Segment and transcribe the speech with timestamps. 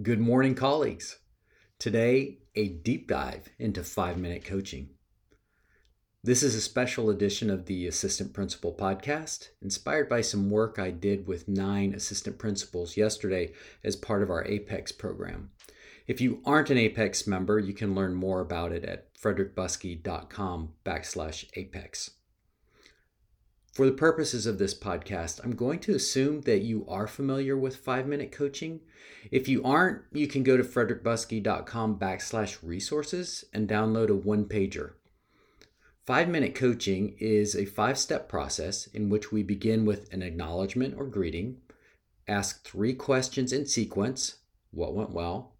[0.00, 1.18] Good morning, colleagues.
[1.80, 4.90] Today, a deep dive into five minute coaching.
[6.22, 10.92] This is a special edition of the Assistant Principal Podcast, inspired by some work I
[10.92, 15.50] did with nine assistant principals yesterday as part of our APEX program.
[16.06, 21.44] If you aren't an APEX member, you can learn more about it at frederickbuskey.com backslash
[21.56, 22.10] APEX.
[23.78, 27.76] For the purposes of this podcast, I'm going to assume that you are familiar with
[27.76, 28.80] five minute coaching.
[29.30, 34.94] If you aren't, you can go to frederickbuskey.com backslash resources and download a one pager.
[36.04, 40.96] Five minute coaching is a five step process in which we begin with an acknowledgement
[40.98, 41.58] or greeting,
[42.26, 44.38] ask three questions in sequence
[44.72, 45.54] what went well,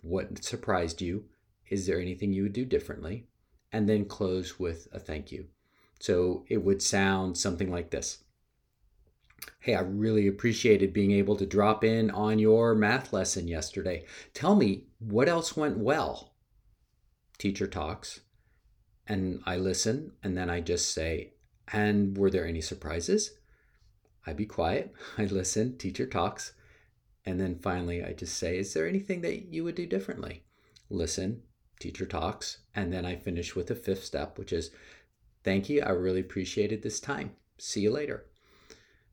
[0.00, 1.26] what surprised you,
[1.70, 3.28] is there anything you would do differently,
[3.70, 5.46] and then close with a thank you.
[6.00, 8.18] So it would sound something like this
[9.60, 14.04] Hey, I really appreciated being able to drop in on your math lesson yesterday.
[14.32, 16.32] Tell me what else went well.
[17.38, 18.20] Teacher talks,
[19.06, 21.34] and I listen, and then I just say,
[21.72, 23.32] And were there any surprises?
[24.26, 26.52] I be quiet, I listen, teacher talks,
[27.24, 30.44] and then finally I just say, Is there anything that you would do differently?
[30.90, 31.42] Listen,
[31.78, 34.70] teacher talks, and then I finish with the fifth step, which is,
[35.48, 35.80] Thank you.
[35.80, 37.30] I really appreciated this time.
[37.56, 38.26] See you later.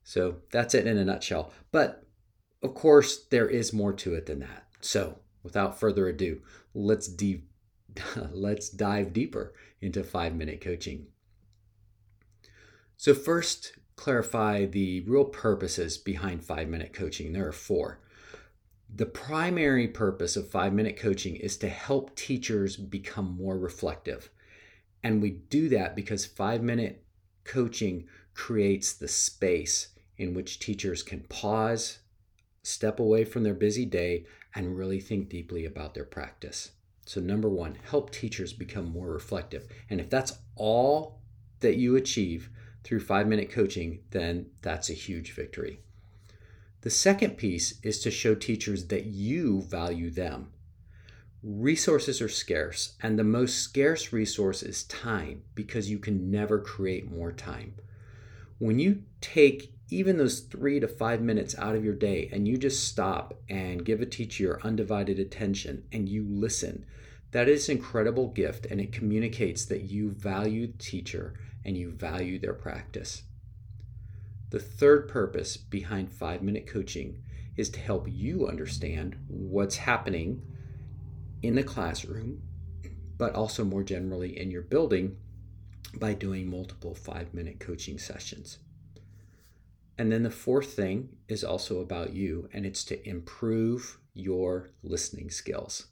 [0.03, 1.53] So that's it in a nutshell.
[1.71, 2.05] But
[2.61, 4.67] of course, there is more to it than that.
[4.81, 6.41] So without further ado,
[6.73, 7.47] let's deep
[8.33, 11.07] let's dive deeper into five minute coaching.
[12.97, 17.31] So, first, clarify the real purposes behind five minute coaching.
[17.31, 18.01] There are four.
[18.93, 24.29] The primary purpose of five minute coaching is to help teachers become more reflective.
[25.05, 27.03] And we do that because five minute
[27.43, 31.99] coaching creates the space in which teachers can pause,
[32.63, 34.25] step away from their busy day,
[34.55, 36.71] and really think deeply about their practice.
[37.05, 39.67] So, number one, help teachers become more reflective.
[39.91, 41.19] And if that's all
[41.59, 42.49] that you achieve
[42.83, 45.81] through five minute coaching, then that's a huge victory.
[46.81, 50.51] The second piece is to show teachers that you value them
[51.45, 57.11] resources are scarce, and the most scarce resource is time because you can never create
[57.11, 57.75] more time.
[58.57, 62.57] When you take even those three to five minutes out of your day and you
[62.57, 66.83] just stop and give a teacher your undivided attention and you listen,
[67.29, 71.91] that is an incredible gift and it communicates that you value the teacher and you
[71.91, 73.21] value their practice.
[74.49, 77.21] The third purpose behind five minute coaching
[77.55, 80.41] is to help you understand what's happening
[81.47, 82.41] in the classroom,
[83.17, 85.17] but also more generally in your building
[85.99, 88.59] by doing multiple five minute coaching sessions.
[89.97, 95.29] And then the fourth thing is also about you, and it's to improve your listening
[95.29, 95.87] skills.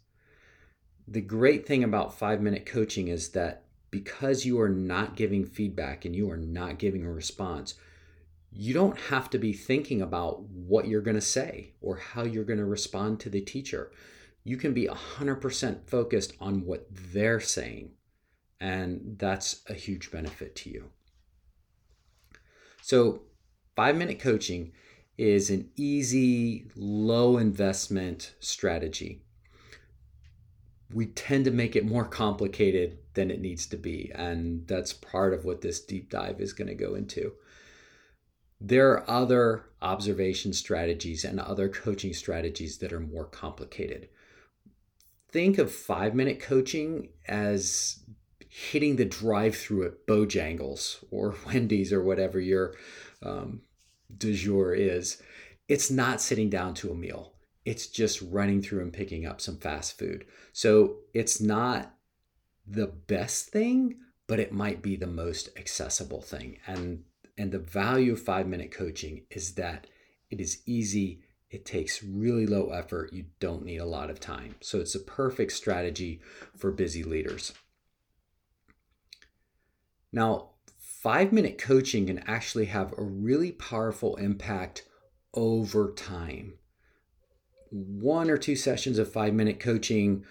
[1.08, 6.04] The great thing about five minute coaching is that because you are not giving feedback
[6.04, 7.76] and you are not giving a response,
[8.52, 12.44] you don't have to be thinking about what you're going to say or how you're
[12.44, 13.92] going to respond to the teacher
[14.44, 17.92] you can be 100% focused on what they're saying.
[18.60, 20.90] And that's a huge benefit to you.
[22.82, 23.22] So,
[23.76, 24.74] five minute coaching
[25.18, 29.22] is an easy, low investment strategy.
[30.94, 34.12] We tend to make it more complicated than it needs to be.
[34.14, 37.34] And that's part of what this deep dive is going to go into.
[38.60, 44.10] There are other observation strategies and other coaching strategies that are more complicated
[45.34, 48.00] think of five minute coaching as
[48.48, 52.76] hitting the drive through at Bojangles or Wendy's or whatever your
[53.24, 53.62] um,
[54.16, 55.22] du jour is.
[55.68, 57.34] It's not sitting down to a meal.
[57.66, 60.26] It's just running through and picking up some fast food.
[60.52, 61.96] So it's not
[62.68, 63.96] the best thing,
[64.28, 66.60] but it might be the most accessible thing.
[66.68, 67.04] And
[67.38, 69.88] and the value of five minute coaching is that
[70.30, 73.14] it is easy it takes really low effort.
[73.14, 74.56] You don't need a lot of time.
[74.60, 76.20] So it's a perfect strategy
[76.58, 77.54] for busy leaders.
[80.12, 80.50] Now,
[80.80, 84.84] five minute coaching can actually have a really powerful impact
[85.36, 86.56] over time.
[87.70, 90.26] One or two sessions of five minute coaching,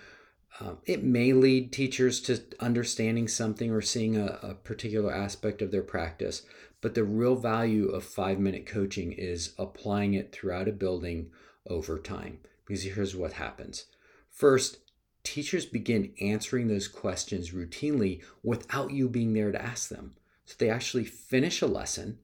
[0.59, 5.71] um, it may lead teachers to understanding something or seeing a, a particular aspect of
[5.71, 6.43] their practice,
[6.83, 11.31] but the real value of five minute coaching is applying it throughout a building
[11.67, 12.41] over time.
[12.67, 13.87] Because here's what happens
[14.29, 14.79] first,
[15.25, 20.15] teachers begin answering those questions routinely without you being there to ask them.
[20.45, 22.19] So they actually finish a lesson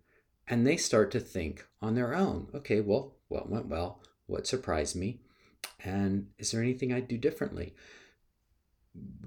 [0.46, 2.48] and they start to think on their own.
[2.54, 4.00] Okay, well, what went well?
[4.26, 5.20] What surprised me?
[5.84, 7.74] And is there anything I'd do differently?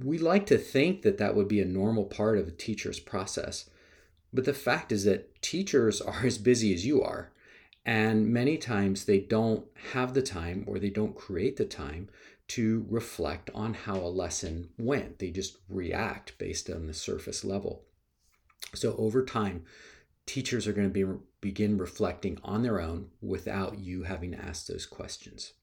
[0.04, 3.70] We like to think that that would be a normal part of a teacher's process.
[4.34, 7.32] But the fact is that teachers are as busy as you are.
[7.84, 12.10] And many times they don't have the time or they don't create the time
[12.50, 15.20] to reflect on how a lesson went.
[15.20, 17.86] They just react based on the surface level.
[18.76, 19.64] So over time,
[20.26, 24.68] teachers are going to be begin reflecting on their own without you having to ask
[24.68, 25.54] those questions.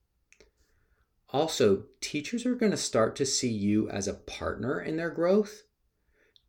[1.30, 5.62] Also, teachers are going to start to see you as a partner in their growth,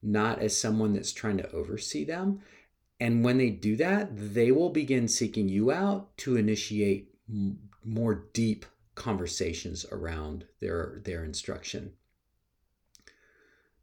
[0.02, 2.42] not as someone that's trying to oversee them.
[3.00, 7.14] And when they do that, they will begin seeking you out to initiate
[7.84, 8.66] more deep
[8.96, 11.94] conversations around their, their instruction.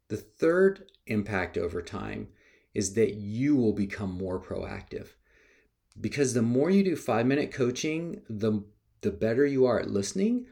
[0.09, 2.29] The third impact over time
[2.73, 5.07] is that you will become more proactive.
[5.99, 8.63] Because the more you do five minute coaching, the,
[9.01, 10.45] the better you are at listening,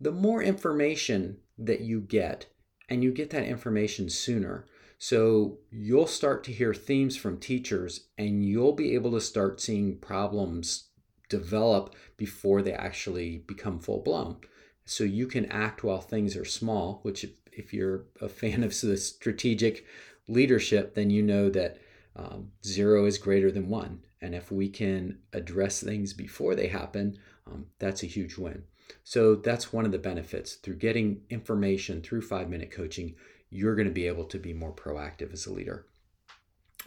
[0.00, 2.46] the more information that you get,
[2.88, 4.66] and you get that information sooner.
[4.98, 9.98] So you'll start to hear themes from teachers, and you'll be able to start seeing
[9.98, 10.88] problems
[11.28, 14.36] develop before they actually become full blown.
[14.84, 18.96] So you can act while things are small, which, if, you're a fan of the
[18.96, 19.84] strategic
[20.28, 21.78] leadership, then you know that
[22.14, 24.00] um, zero is greater than one.
[24.22, 28.62] And if we can address things before they happen, um, that's a huge win.
[29.04, 30.54] So that's one of the benefits.
[30.54, 33.14] Through getting information through five minute coaching,
[33.56, 35.86] you're going to be able to be more proactive as a leader,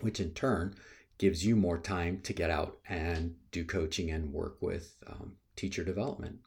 [0.01, 0.75] which in turn
[1.17, 5.83] gives you more time to get out and do coaching and work with um, teacher
[5.83, 6.37] development.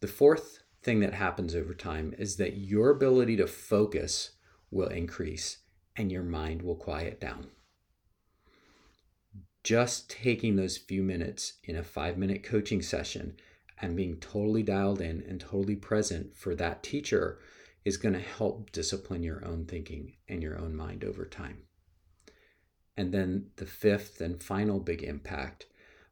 [0.00, 4.32] The fourth thing that happens over time is that your ability to focus
[4.70, 5.58] will increase
[5.96, 7.46] and your mind will quiet down.
[9.62, 13.36] Just taking those few minutes in a five minute coaching session
[13.80, 17.38] and being totally dialed in and totally present for that teacher
[17.86, 21.58] is going to help discipline your own thinking and your own mind over time.
[22.96, 25.66] And then the fifth and final big impact,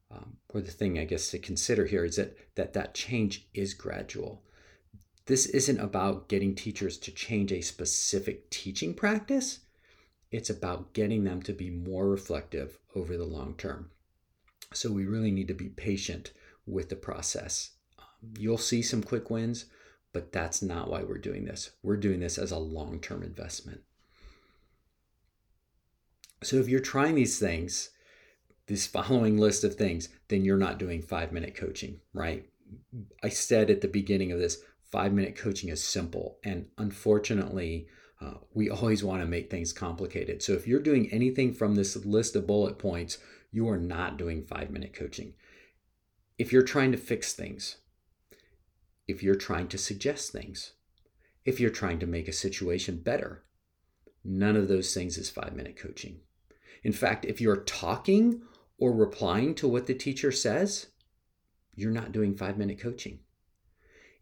[0.09, 3.75] um, or the thing I guess to consider here, is that, that that change is
[3.75, 4.44] gradual.
[5.26, 9.59] This isn't about getting teachers to change a specific teaching practice.
[10.31, 13.91] It's about getting them to be more reflective over the long term.
[14.73, 16.31] So we really need to be patient
[16.67, 17.73] with the process.
[17.99, 19.65] Um, you'll see some quick wins,
[20.15, 21.73] but that's not why we're doing this.
[21.83, 23.83] We're doing this as a long term investment.
[26.43, 27.91] So if you're trying these things,
[28.67, 32.49] this following list of things, then you're not doing five minute coaching, right?
[33.23, 36.39] I said at the beginning of this, five minute coaching is simple.
[36.45, 37.89] And unfortunately,
[38.21, 40.43] uh, we always want to make things complicated.
[40.43, 43.19] So if you're doing anything from this list of bullet points,
[43.51, 45.35] you are not doing five minute coaching.
[46.39, 47.77] If you're trying to fix things,
[49.06, 50.73] if you're trying to suggest things,
[51.45, 53.45] if you're trying to make a situation better,
[54.25, 56.21] none of those things is five minute coaching.
[56.83, 58.43] In fact, if you're talking
[58.79, 60.87] or replying to what the teacher says,
[61.75, 63.21] you're not doing five minute coaching.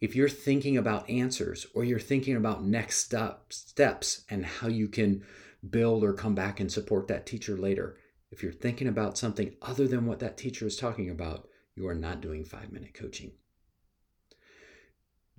[0.01, 4.89] If you're thinking about answers or you're thinking about next step, steps and how you
[4.89, 5.25] can
[5.69, 7.97] build or come back and support that teacher later,
[8.33, 11.47] if you're thinking about something other than what that teacher is talking about,
[11.77, 13.33] you are not doing five minute coaching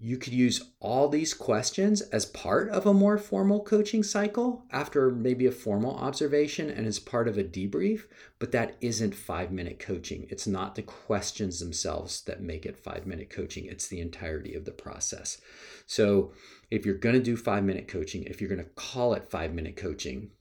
[0.04, 5.10] you could use all these questions as part of a more formal coaching cycle after
[5.10, 8.02] maybe a formal observation and as part of a debrief,
[8.38, 10.28] but that isn't five minute coaching.
[10.30, 14.66] It's not the questions themselves that make it five minute coaching, it's the entirety of
[14.66, 15.40] the process.
[15.86, 16.34] So,
[16.70, 19.54] if you're going to do five minute coaching, if you're going to call it five
[19.54, 20.32] minute coaching,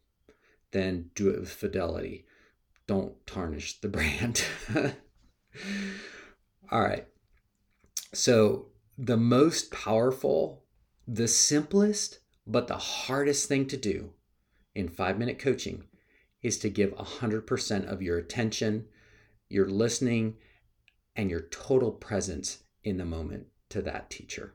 [0.72, 2.26] then do it with fidelity.
[2.88, 4.44] Don't tarnish the brand.
[6.72, 7.06] all right.
[8.12, 10.64] So, the most powerful,
[11.06, 14.12] the simplest, but the hardest thing to do
[14.74, 15.84] in five minute coaching
[16.42, 18.86] is to give 100% of your attention,
[19.48, 20.36] your listening,
[21.14, 24.54] and your total presence in the moment to that teacher.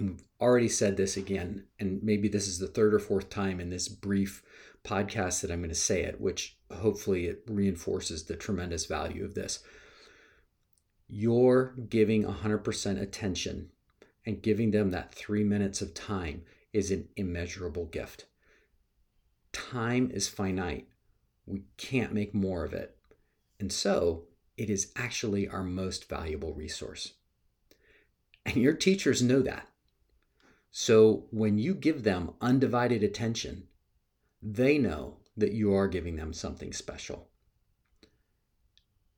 [0.00, 3.70] We've already said this again, and maybe this is the third or fourth time in
[3.70, 4.42] this brief
[4.84, 9.34] podcast that I'm going to say it, which hopefully it reinforces the tremendous value of
[9.34, 9.62] this
[11.14, 13.68] you're giving 100% attention
[14.24, 16.42] and giving them that three minutes of time
[16.72, 18.24] is an immeasurable gift.
[19.52, 20.88] Time is finite.
[21.44, 22.96] We can't make more of it.
[23.60, 24.24] And so
[24.56, 27.12] it is actually our most valuable resource.
[28.46, 29.68] And your teachers know that.
[30.70, 33.64] So when you give them undivided attention,
[34.40, 37.28] they know that you are giving them something special.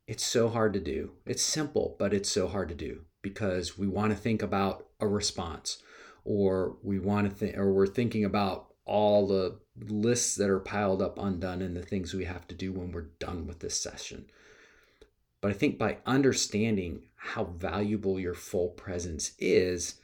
[0.07, 1.11] It's so hard to do.
[1.25, 5.07] It's simple, but it's so hard to do because we want to think about a
[5.07, 5.81] response
[6.23, 9.57] or we want to think or we're thinking about all the
[9.87, 13.09] lists that are piled up undone and the things we have to do when we're
[13.19, 14.25] done with this session.
[15.41, 19.95] But I think by understanding how valuable your full presence is,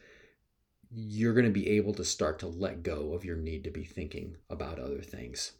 [0.92, 3.84] you're going to be able to start to let go of your need to be
[3.84, 5.54] thinking about other things,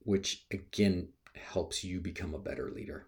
[0.00, 3.06] which again helps you become a better leader.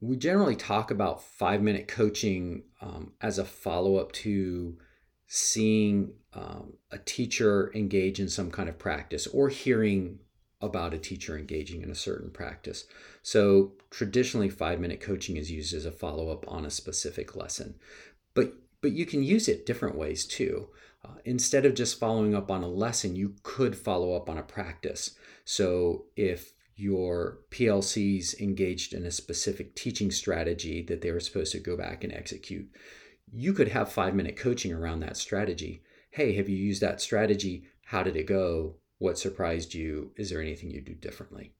[0.00, 4.78] We generally talk about five minute coaching um, as a follow up to
[5.26, 10.18] seeing um, a teacher engage in some kind of practice or hearing
[10.60, 12.84] about a teacher engaging in a certain practice.
[13.22, 17.76] So, traditionally, five minute coaching is used as a follow up on a specific lesson.
[18.34, 20.68] But, but you can use it different ways too.
[21.04, 24.42] Uh, instead of just following up on a lesson, you could follow up on a
[24.42, 25.16] practice.
[25.44, 31.58] So, if your PLCs engaged in a specific teaching strategy that they were supposed to
[31.58, 32.68] go back and execute,
[33.32, 35.82] you could have five minute coaching around that strategy.
[36.10, 37.64] Hey, have you used that strategy?
[37.84, 38.76] How did it go?
[38.98, 40.12] What surprised you?
[40.16, 41.54] Is there anything you do differently?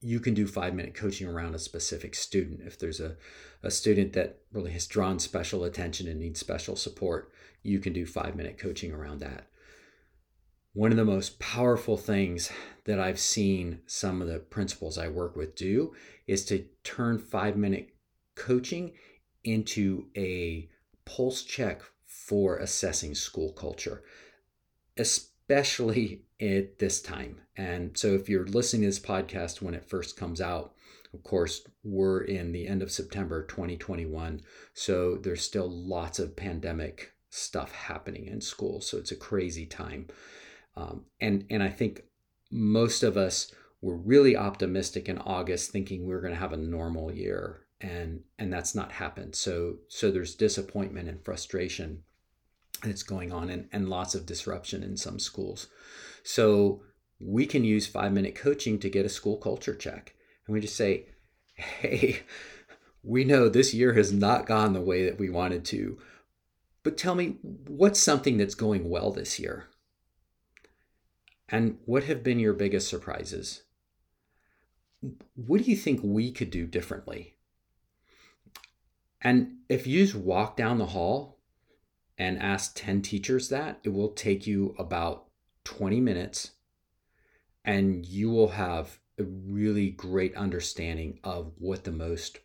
[0.00, 2.60] You can do five minute coaching around a specific student.
[2.64, 3.16] If there's a,
[3.62, 8.06] a student that really has drawn special attention and needs special support, you can do
[8.06, 9.48] five minute coaching around that.
[10.72, 12.52] One of the most powerful things
[12.84, 15.94] that I've seen some of the principals I work with do
[16.26, 17.88] is to turn five minute
[18.36, 18.92] coaching
[19.42, 20.68] into a
[21.04, 24.02] pulse check for assessing school culture,
[24.96, 27.40] especially at this time.
[27.56, 30.74] And so, if you're listening to this podcast when it first comes out,
[31.14, 34.42] of course, we're in the end of September 2021.
[34.74, 38.80] So, there's still lots of pandemic stuff happening in school.
[38.80, 40.08] So, it's a crazy time.
[40.76, 42.04] Um, and, and I think
[42.50, 46.56] most of us were really optimistic in August, thinking we are going to have a
[46.56, 52.02] normal year and and that's not happened so so there's disappointment and frustration
[52.82, 55.68] that's going on and, and lots of disruption in some schools.
[56.22, 56.82] So
[57.20, 60.14] we can use five minute coaching to get a school culture check.
[60.46, 61.06] And we just say
[61.54, 62.20] hey
[63.02, 65.98] we know this year has not gone the way that we wanted to
[66.82, 69.66] but tell me what's something that's going well this year?
[71.48, 73.62] And what have been your biggest surprises?
[75.34, 77.36] What do you think we could do differently?
[79.20, 81.37] And if you just walk down the hall
[82.18, 85.26] and ask 10 teachers that, it will take you about
[85.64, 86.52] 20 minutes
[87.64, 92.38] and you will have a really great understanding of what the most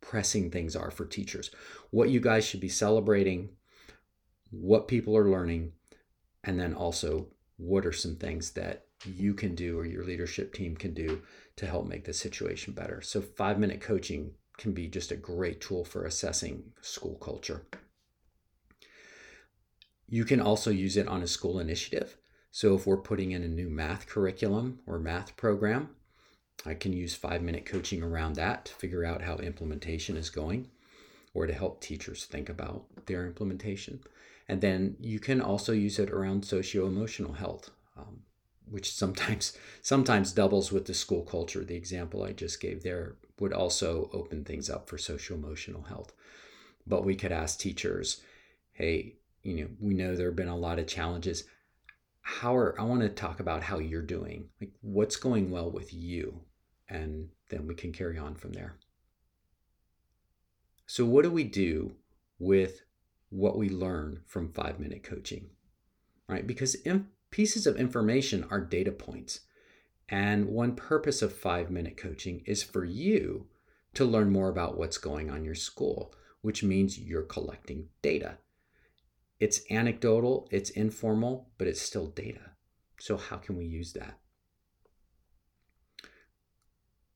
[0.00, 1.50] pressing things are for teachers,
[1.90, 3.48] what you guys should be celebrating,
[4.50, 5.72] what people are learning,
[6.44, 10.76] and then also what are some things that you can do or your leadership team
[10.76, 11.22] can do
[11.56, 13.00] to help make the situation better.
[13.00, 17.66] So, five minute coaching can be just a great tool for assessing school culture.
[20.12, 22.18] You can also use it on a school initiative.
[22.50, 25.88] So if we're putting in a new math curriculum or math program,
[26.66, 30.68] I can use five minute coaching around that to figure out how implementation is going
[31.32, 34.00] or to help teachers think about their implementation.
[34.50, 38.20] And then you can also use it around socio emotional health, um,
[38.66, 41.64] which sometimes sometimes doubles with the school culture.
[41.64, 46.12] The example I just gave there would also open things up for social emotional health.
[46.86, 48.20] But we could ask teachers,
[48.72, 51.44] hey, you know, we know there have been a lot of challenges.
[52.20, 54.48] How are I want to talk about how you're doing.
[54.60, 56.40] Like what's going well with you?
[56.88, 58.76] And then we can carry on from there.
[60.86, 61.94] So what do we do
[62.38, 62.82] with
[63.30, 65.50] what we learn from 5-minute coaching?
[66.28, 66.46] Right?
[66.46, 66.76] Because
[67.30, 69.40] pieces of information are data points.
[70.08, 73.46] And one purpose of five minute coaching is for you
[73.94, 78.36] to learn more about what's going on in your school, which means you're collecting data.
[79.42, 82.52] It's anecdotal, it's informal, but it's still data.
[83.00, 84.20] So, how can we use that?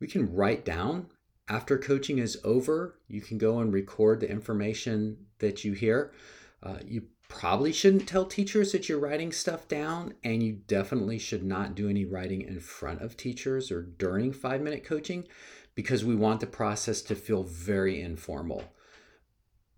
[0.00, 1.06] We can write down
[1.48, 6.12] after coaching is over, you can go and record the information that you hear.
[6.60, 11.44] Uh, you probably shouldn't tell teachers that you're writing stuff down, and you definitely should
[11.44, 15.28] not do any writing in front of teachers or during five minute coaching
[15.76, 18.64] because we want the process to feel very informal.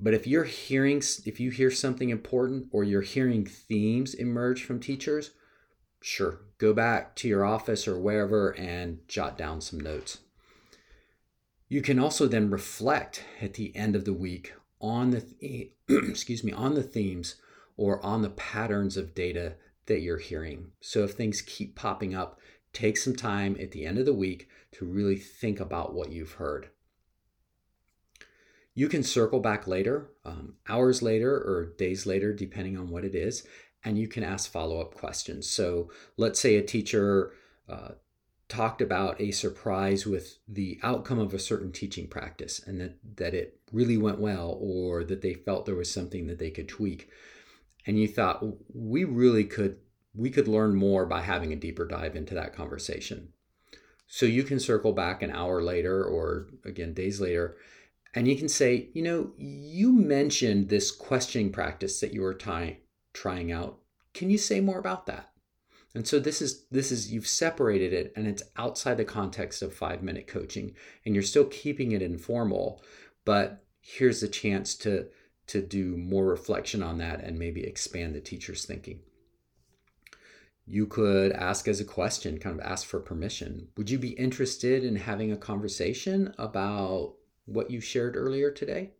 [0.00, 4.78] But if you're hearing, if you hear something important or you're hearing themes emerge from
[4.78, 5.32] teachers,
[6.00, 10.18] sure, go back to your office or wherever and jot down some notes.
[11.68, 16.52] You can also then reflect at the end of the week on the excuse me
[16.52, 17.36] on the themes
[17.76, 19.54] or on the patterns of data
[19.86, 20.70] that you're hearing.
[20.80, 22.38] So if things keep popping up,
[22.72, 26.32] take some time at the end of the week to really think about what you've
[26.32, 26.68] heard.
[28.78, 33.12] You can circle back later, um, hours later or days later, depending on what it
[33.12, 33.44] is,
[33.82, 35.50] and you can ask follow up questions.
[35.50, 37.32] So let's say a teacher
[37.68, 37.94] uh,
[38.48, 43.34] talked about a surprise with the outcome of a certain teaching practice and that, that
[43.34, 47.10] it really went well or that they felt there was something that they could tweak.
[47.84, 49.78] And you thought, we really could
[50.14, 53.30] we could learn more by having a deeper dive into that conversation.
[54.06, 57.56] So you can circle back an hour later or again days later
[58.14, 62.78] and you can say, you know, you mentioned this questioning practice that you were ty-
[63.12, 63.78] trying out.
[64.14, 65.30] Can you say more about that?
[65.94, 69.78] And so this is this is you've separated it and it's outside the context of
[69.78, 70.74] 5-minute coaching
[71.04, 72.82] and you're still keeping it informal,
[73.24, 75.08] but here's a chance to
[75.48, 79.00] to do more reflection on that and maybe expand the teacher's thinking.
[80.66, 83.68] You could ask as a question, kind of ask for permission.
[83.78, 87.14] Would you be interested in having a conversation about
[87.48, 88.92] what you shared earlier today.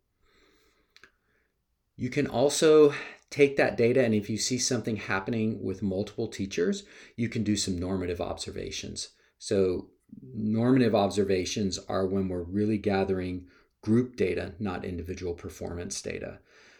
[1.95, 2.93] You can also
[3.29, 6.83] take that data, and if you see something happening with multiple teachers,
[7.15, 9.09] you can do some normative observations.
[9.37, 9.89] So,
[10.33, 13.47] normative observations are when we're really gathering
[13.81, 16.39] group data, not individual performance data.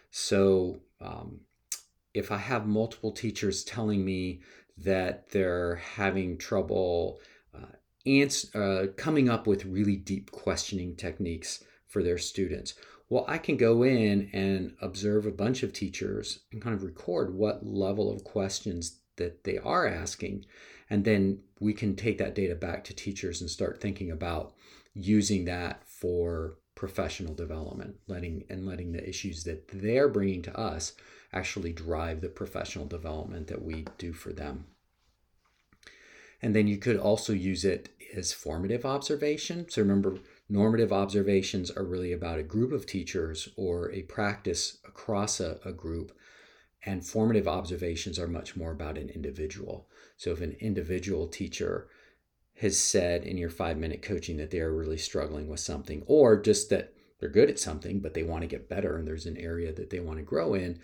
[0.10, 1.42] So, um,
[2.14, 4.42] if I have multiple teachers telling me
[4.78, 7.20] that they're having trouble
[8.06, 12.74] ans- uh, coming up with really deep questioning techniques for their students.
[13.10, 17.34] Well, I can go in and observe a bunch of teachers and kind of record
[17.34, 20.46] what level of questions that they are asking.
[20.90, 24.54] And then we can take that data back to teachers and start thinking about
[24.94, 30.94] using that for professional development, letting and letting the issues that they're bringing to us
[31.34, 34.66] actually drive the professional development that we do for them.
[36.42, 39.68] And then you could also use it as formative observation.
[39.70, 45.40] So remember, normative observations are really about a group of teachers or a practice across
[45.40, 46.12] a, a group.
[46.86, 49.88] And formative observations are much more about an individual.
[50.18, 51.90] So if an individual teacher
[52.62, 56.70] has said in your five minute coaching that they're really struggling with something, or just
[56.70, 59.74] that they're good at something, but they want to get better and there's an area
[59.74, 60.80] that they want to grow in,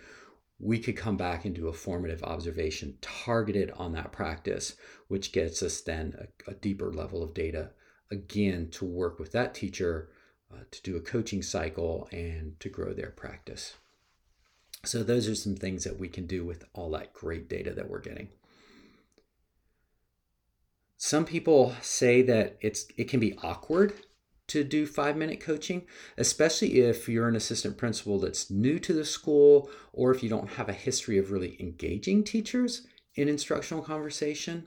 [0.58, 4.74] we could come back and do a formative observation targeted on that practice,
[5.08, 7.70] which gets us then a, a deeper level of data
[8.10, 10.08] again to work with that teacher
[10.52, 13.74] uh, to do a coaching cycle and to grow their practice.
[14.84, 17.90] So, those are some things that we can do with all that great data that
[17.90, 18.28] we're getting.
[20.96, 23.94] Some people say that it's it can be awkward
[24.48, 29.04] to do five minute coaching, especially if you're an assistant principal that's new to the
[29.04, 34.66] school or if you don't have a history of really engaging teachers in instructional conversation,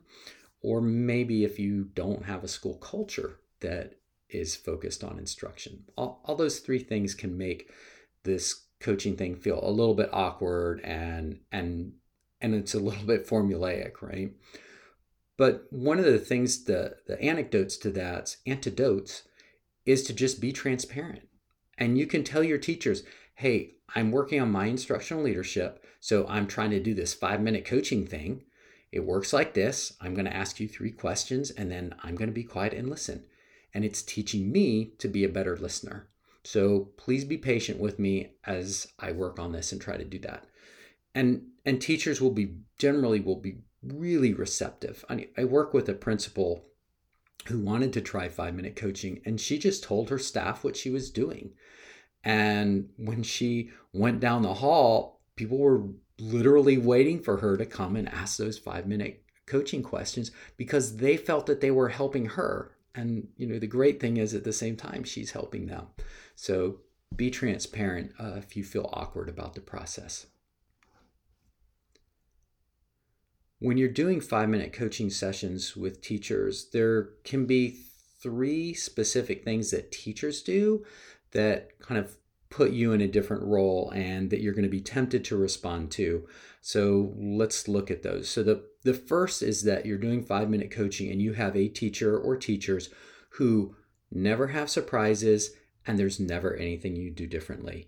[0.61, 3.95] or maybe if you don't have a school culture that
[4.29, 5.85] is focused on instruction.
[5.95, 7.69] All, all those three things can make
[8.23, 11.93] this coaching thing feel a little bit awkward and and
[12.41, 14.31] and it's a little bit formulaic, right?
[15.37, 19.23] But one of the things, the the anecdotes to that, antidotes
[19.85, 21.27] is to just be transparent.
[21.77, 23.03] And you can tell your teachers,
[23.35, 25.83] hey, I'm working on my instructional leadership.
[25.99, 28.43] So I'm trying to do this five minute coaching thing.
[28.91, 29.93] It works like this.
[30.01, 32.89] I'm going to ask you three questions and then I'm going to be quiet and
[32.89, 33.25] listen.
[33.73, 36.09] And it's teaching me to be a better listener.
[36.43, 40.19] So please be patient with me as I work on this and try to do
[40.19, 40.45] that.
[41.13, 45.05] And and teachers will be generally will be really receptive.
[45.09, 46.65] I, I work with a principal
[47.49, 50.89] who wanted to try five minute coaching and she just told her staff what she
[50.89, 51.51] was doing.
[52.23, 55.85] And when she went down the hall, people were
[56.19, 61.17] literally waiting for her to come and ask those five minute coaching questions because they
[61.17, 62.75] felt that they were helping her.
[62.93, 65.87] And, you know, the great thing is at the same time, she's helping them.
[66.35, 66.79] So
[67.15, 70.27] be transparent uh, if you feel awkward about the process.
[73.59, 77.77] When you're doing five minute coaching sessions with teachers, there can be
[78.21, 80.85] three specific things that teachers do
[81.31, 82.17] that kind of
[82.49, 85.91] put you in a different role and that you're going to be tempted to respond
[85.91, 86.27] to.
[86.61, 88.29] So let's look at those.
[88.29, 91.67] So the the first is that you're doing 5 minute coaching and you have a
[91.67, 92.89] teacher or teachers
[93.31, 93.75] who
[94.11, 95.51] never have surprises
[95.85, 97.87] and there's never anything you do differently.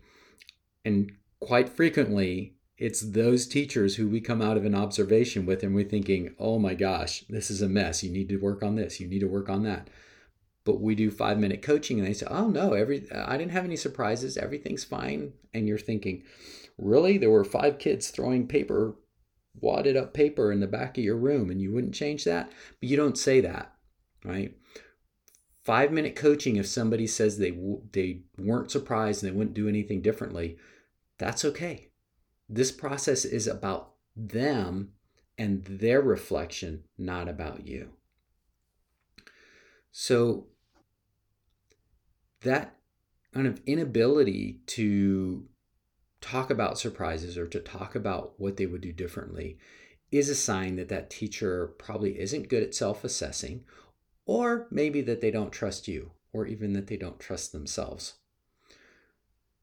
[0.83, 5.75] And quite frequently it's those teachers who we come out of an observation with and
[5.75, 8.03] we're thinking, oh my gosh, this is a mess.
[8.03, 8.99] You need to work on this.
[8.99, 9.87] You need to work on that.
[10.65, 13.65] But we do five minute coaching and they say, oh no, every I didn't have
[13.65, 14.35] any surprises.
[14.35, 15.33] Everything's fine.
[15.53, 16.23] And you're thinking,
[16.79, 17.19] really?
[17.19, 18.95] There were five kids throwing paper
[19.53, 22.89] wadded up paper in the back of your room and you wouldn't change that, but
[22.89, 23.75] you don't say that,
[24.25, 24.57] right?
[25.63, 27.55] Five minute coaching, if somebody says they,
[27.91, 30.57] they weren't surprised and they wouldn't do anything differently,
[31.19, 31.90] that's okay.
[32.53, 34.91] This process is about them
[35.37, 37.91] and their reflection, not about you.
[39.93, 40.47] So,
[42.41, 42.75] that
[43.33, 45.47] kind of inability to
[46.19, 49.57] talk about surprises or to talk about what they would do differently
[50.11, 53.63] is a sign that that teacher probably isn't good at self assessing,
[54.25, 58.15] or maybe that they don't trust you, or even that they don't trust themselves.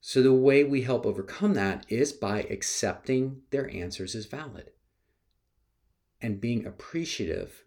[0.01, 4.71] So, the way we help overcome that is by accepting their answers as valid
[6.21, 7.65] and being appreciative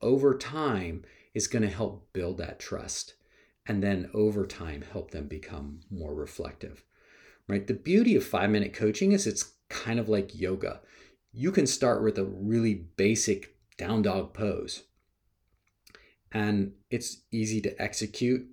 [0.00, 3.14] over time is going to help build that trust
[3.66, 6.82] and then over time help them become more reflective
[7.50, 7.66] right?
[7.66, 10.80] The beauty of five minute coaching is it's kind of like yoga.
[11.32, 14.84] You can start with a really basic down dog pose,
[16.32, 18.46] and it's easy to execute,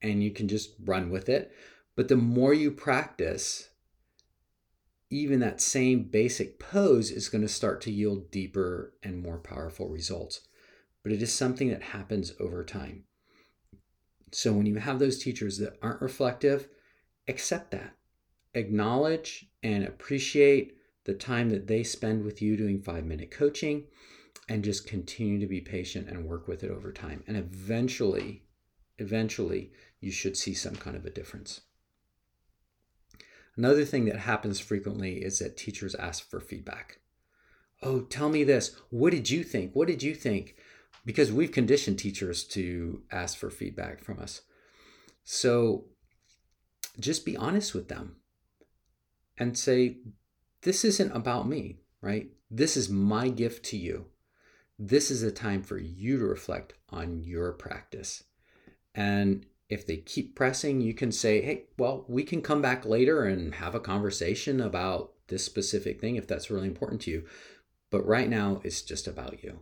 [0.00, 1.52] and you can just run with it.
[1.94, 3.68] But the more you practice,
[5.10, 9.88] even that same basic pose is going to start to yield deeper and more powerful
[9.88, 10.40] results.
[11.02, 13.04] But it is something that happens over time.
[14.30, 16.68] So when you have those teachers that aren't reflective,
[17.28, 17.94] accept that
[18.54, 23.84] acknowledge and appreciate the time that they spend with you doing five minute coaching
[24.48, 27.22] and just continue to be patient and work with it over time.
[27.26, 28.42] And eventually,
[28.98, 31.62] eventually, you should see some kind of a difference.
[33.56, 36.98] Another thing that happens frequently is that teachers ask for feedback.
[37.82, 38.76] Oh, tell me this.
[38.90, 39.74] What did you think?
[39.74, 40.56] What did you think?
[41.04, 44.42] Because we've conditioned teachers to ask for feedback from us.
[45.24, 45.86] So
[46.98, 48.16] just be honest with them
[49.36, 49.98] and say,
[50.62, 52.30] This isn't about me, right?
[52.50, 54.06] This is my gift to you.
[54.78, 58.24] This is a time for you to reflect on your practice.
[58.94, 63.24] And if they keep pressing, you can say, Hey, well, we can come back later
[63.24, 67.24] and have a conversation about this specific thing if that's really important to you.
[67.90, 69.60] But right now, it's just about you.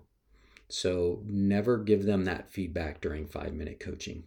[0.68, 4.24] So never give them that feedback during five minute coaching.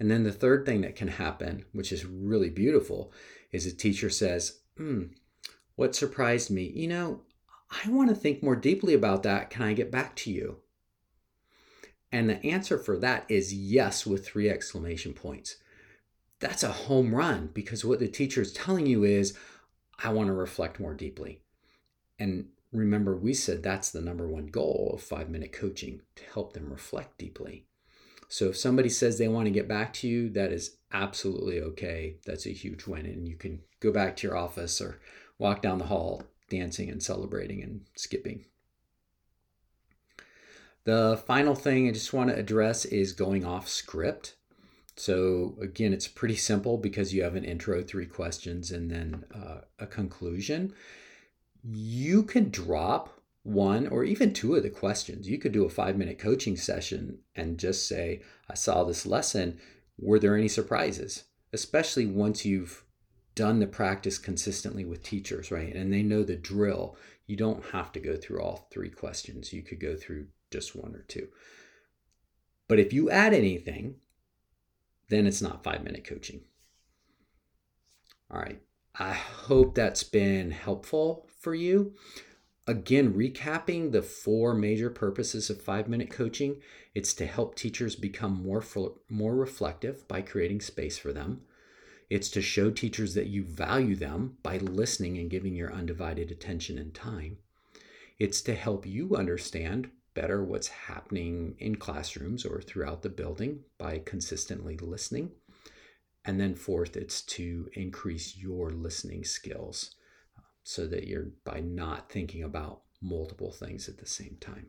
[0.00, 3.12] And then the third thing that can happen, which is really beautiful,
[3.52, 5.04] is a teacher says, hmm,
[5.76, 6.72] what surprised me?
[6.74, 7.22] You know,
[7.84, 9.50] I want to think more deeply about that.
[9.50, 10.58] Can I get back to you?
[12.10, 15.56] And the answer for that is yes, with three exclamation points.
[16.40, 19.36] That's a home run because what the teacher is telling you is,
[20.02, 21.40] I want to reflect more deeply.
[22.18, 26.52] And remember, we said that's the number one goal of five minute coaching to help
[26.52, 27.66] them reflect deeply.
[28.28, 32.16] So if somebody says they want to get back to you, that is absolutely okay.
[32.26, 33.06] That's a huge win.
[33.06, 35.00] And you can go back to your office or
[35.38, 38.44] walk down the hall dancing and celebrating and skipping.
[40.88, 44.36] The final thing I just want to address is going off script.
[44.96, 49.58] So, again, it's pretty simple because you have an intro, three questions, and then uh,
[49.78, 50.72] a conclusion.
[51.62, 55.28] You can drop one or even two of the questions.
[55.28, 59.60] You could do a five minute coaching session and just say, I saw this lesson.
[59.98, 61.24] Were there any surprises?
[61.52, 62.82] Especially once you've
[63.34, 65.74] done the practice consistently with teachers, right?
[65.74, 66.96] And they know the drill.
[67.26, 69.52] You don't have to go through all three questions.
[69.52, 71.28] You could go through just one or two.
[72.68, 73.96] But if you add anything,
[75.08, 76.42] then it's not five minute coaching.
[78.30, 78.60] All right.
[78.98, 81.94] I hope that's been helpful for you.
[82.66, 86.56] Again, recapping the four major purposes of five minute coaching
[86.98, 88.64] it's to help teachers become more,
[89.08, 91.42] more reflective by creating space for them.
[92.10, 96.76] It's to show teachers that you value them by listening and giving your undivided attention
[96.76, 97.38] and time.
[98.18, 104.02] It's to help you understand better what's happening in classrooms or throughout the building by
[104.04, 105.30] consistently listening.
[106.24, 109.94] And then, fourth, it's to increase your listening skills
[110.64, 114.66] so that you're by not thinking about multiple things at the same time.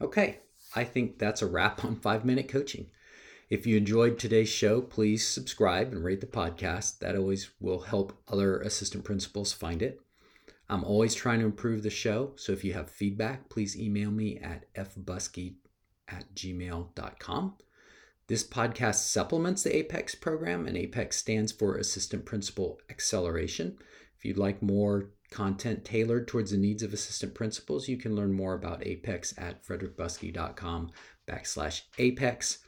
[0.00, 0.38] Okay,
[0.74, 2.86] I think that's a wrap on five minute coaching.
[3.50, 7.00] If you enjoyed today's show, please subscribe and rate the podcast.
[7.00, 10.00] That always will help other assistant principals find it.
[10.70, 14.38] I'm always trying to improve the show, so if you have feedback, please email me
[14.38, 15.54] at fbuskey
[16.08, 17.54] at gmail.com.
[18.26, 23.78] This podcast supplements the APEX program, and APEX stands for Assistant Principal Acceleration.
[24.18, 28.32] If you'd like more content tailored towards the needs of assistant principals, you can learn
[28.34, 30.90] more about Apex at frederickbuskey.com
[31.26, 32.58] backslash Apex.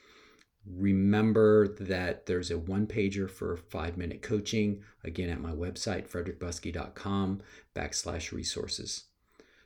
[0.66, 7.42] Remember that there's a one pager for five minute coaching, again at my website, frederickbuskey.com
[7.74, 9.04] backslash resources.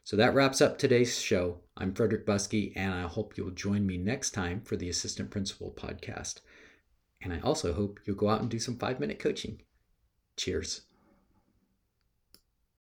[0.05, 1.61] So that wraps up today's show.
[1.77, 5.73] I'm Frederick Buskey, and I hope you'll join me next time for the Assistant Principal
[5.73, 6.41] podcast.
[7.23, 9.63] And I also hope you'll go out and do some five minute coaching.
[10.37, 10.83] Cheers.